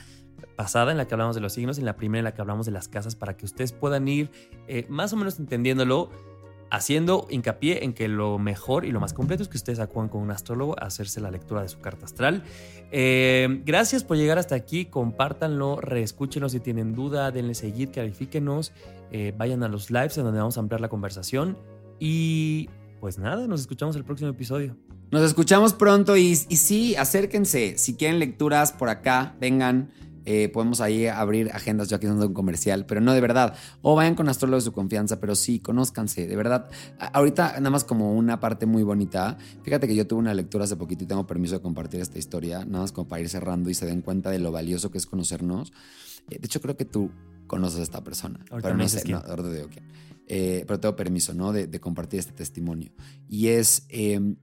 [0.56, 2.42] pasada en la que hablamos de los signos y en la primera en la que
[2.42, 4.30] hablamos de las casas para que ustedes puedan ir
[4.68, 6.10] eh, más o menos entendiéndolo
[6.74, 10.22] haciendo hincapié en que lo mejor y lo más completo es que ustedes acudan con
[10.24, 12.44] un astrólogo a hacerse la lectura de su carta astral.
[12.92, 18.74] Eh, gracias por llegar hasta aquí, compártanlo, reescúchenlo si tienen duda, denle seguir, califíquenos,
[19.12, 21.60] eh, vayan a los lives en donde vamos a ampliar la conversación
[22.00, 24.76] y pues nada, nos escuchamos el próximo episodio.
[25.12, 29.92] Nos escuchamos pronto y, y sí, acérquense, si quieren lecturas por acá, vengan.
[30.26, 33.56] Eh, podemos ahí abrir agendas, yo aquí dando un comercial, pero no de verdad.
[33.82, 36.70] O vayan con astrólogos de su confianza, pero sí, conózcanse, de verdad.
[37.00, 39.38] Ahorita, nada más como una parte muy bonita.
[39.64, 42.66] Fíjate que yo tuve una lectura hace poquito y tengo permiso de compartir esta historia,
[42.66, 45.06] nada más como para ir cerrando y se den cuenta de lo valioso que es
[45.06, 45.74] conocernos.
[46.30, 47.12] Eh, de hecho, creo que tú
[47.48, 49.86] conoces a esta persona, pero no sé, no, ahora te digo quién.
[50.28, 51.52] Eh, pero tengo permiso, ¿no?
[51.52, 52.94] De, de, compartir este testimonio.
[53.28, 54.38] Y es, em,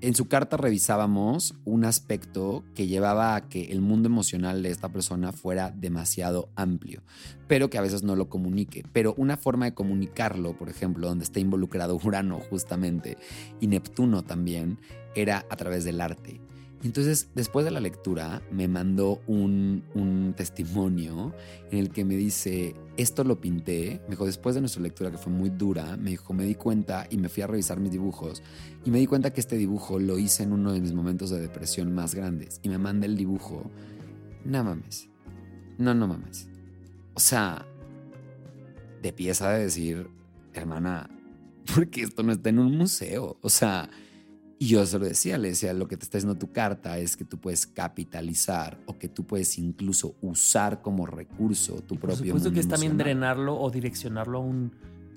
[0.00, 4.90] en su carta revisábamos un aspecto que llevaba a que el mundo emocional de esta
[4.90, 7.02] persona fuera demasiado amplio,
[7.48, 8.84] pero que a veces no lo comunique.
[8.92, 13.16] Pero una forma de comunicarlo, por ejemplo, donde está involucrado Urano justamente
[13.60, 14.78] y Neptuno también,
[15.14, 16.40] era a través del arte.
[16.84, 21.34] Entonces, después de la lectura, me mandó un, testimonio
[21.70, 25.16] en el que me dice, esto lo pinté, me dijo, después de nuestra lectura que
[25.16, 28.42] fue muy dura, me dijo, me di cuenta y me fui a revisar mis dibujos
[28.84, 31.40] y me di cuenta que este dibujo lo hice en uno de mis momentos de
[31.40, 33.70] depresión más grandes y me manda el dibujo,
[34.44, 35.08] no mames,
[35.78, 36.48] no, no mames.
[37.14, 37.64] O sea,
[39.00, 40.10] de pieza de decir,
[40.52, 41.08] hermana,
[41.74, 43.88] porque esto no está en un museo, o sea...
[44.64, 47.18] Y yo se lo decía, le decía, lo que te está diciendo tu carta es
[47.18, 52.26] que tú puedes capitalizar o que tú puedes incluso usar como recurso tu propio Por
[52.26, 54.72] supuesto que es también drenarlo o direccionarlo a un,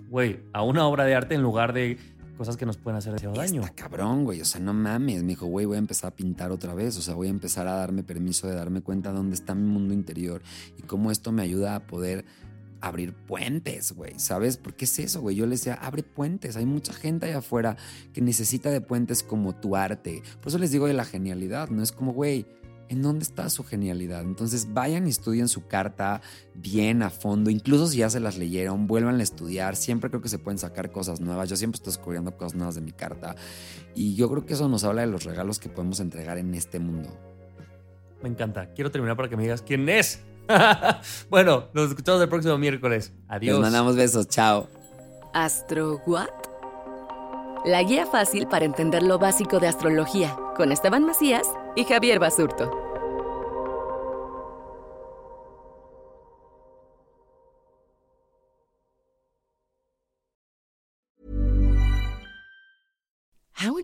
[0.09, 1.97] güey, a una obra de arte en lugar de
[2.37, 3.61] cosas que nos pueden hacer demasiado daño.
[3.61, 5.23] Está cabrón, güey, o sea, no mames.
[5.23, 7.69] Me dijo, güey, voy a empezar a pintar otra vez, o sea, voy a empezar
[7.69, 10.41] a darme permiso de darme cuenta de dónde está mi mundo interior
[10.77, 12.25] y cómo esto me ayuda a poder
[12.81, 14.57] abrir puentes, güey, ¿sabes?
[14.57, 15.35] Porque es eso, güey.
[15.35, 16.55] Yo le decía, abre puentes.
[16.55, 17.77] Hay mucha gente allá afuera
[18.13, 20.21] que necesita de puentes como tu arte.
[20.39, 21.83] Por eso les digo de la genialidad, ¿no?
[21.83, 22.45] Es como, güey,
[22.89, 24.21] ¿en dónde está su genialidad?
[24.21, 26.21] Entonces vayan y estudien su carta
[26.55, 27.49] bien a fondo.
[27.49, 29.75] Incluso si ya se las leyeron, vuelvan a estudiar.
[29.75, 31.49] Siempre creo que se pueden sacar cosas nuevas.
[31.49, 33.35] Yo siempre estoy descubriendo cosas nuevas de mi carta.
[33.95, 36.79] Y yo creo que eso nos habla de los regalos que podemos entregar en este
[36.79, 37.09] mundo.
[38.21, 38.73] Me encanta.
[38.73, 40.21] Quiero terminar para que me digas quién es.
[41.29, 43.13] bueno, nos escuchamos el próximo miércoles.
[43.27, 43.55] Adiós.
[43.55, 44.27] Nos mandamos besos.
[44.27, 44.67] Chao.
[45.33, 46.29] ¿Astro What?
[47.65, 52.86] La guía fácil para entender lo básico de astrología con Esteban Macías y Javier Basurto.